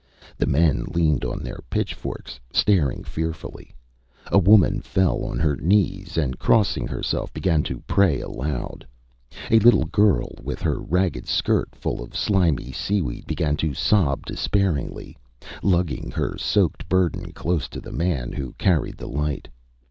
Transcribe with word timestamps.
The 0.35 0.47
men 0.47 0.85
leaned 0.85 1.23
on 1.23 1.43
their 1.43 1.59
pitchforks 1.69 2.39
staring 2.51 3.03
fearfully. 3.03 3.75
A 4.31 4.39
woman 4.39 4.81
fell 4.81 5.23
on 5.23 5.37
her 5.37 5.55
knees, 5.57 6.17
and, 6.17 6.39
crossing 6.39 6.87
herself, 6.87 7.31
began 7.35 7.61
to 7.61 7.81
pray 7.85 8.19
aloud. 8.19 8.83
A 9.51 9.59
little 9.59 9.85
girl 9.85 10.33
with 10.41 10.59
her 10.63 10.79
ragged 10.79 11.27
skirt 11.27 11.75
full 11.75 12.01
of 12.01 12.15
slimy 12.15 12.71
seaweed 12.71 13.27
began 13.27 13.55
to 13.57 13.75
sob 13.75 14.25
despairingly, 14.25 15.17
lugging 15.61 16.09
her 16.09 16.35
soaked 16.35 16.89
burden 16.89 17.31
close 17.31 17.67
to 17.69 17.79
the 17.79 17.91
man 17.91 18.31
who 18.31 18.53
carried 18.53 18.97
the 18.97 19.07
light. 19.07 19.49